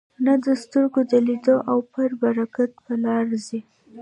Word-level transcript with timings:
نه 0.25 0.33
د 0.43 0.45
سترګو 0.63 1.01
د 1.11 1.13
لیدلو 1.27 1.57
او 1.71 1.77
پر 1.93 2.09
برکت 2.21 2.71
په 2.85 2.93
لاره 3.03 3.37
ځي. 3.47 3.61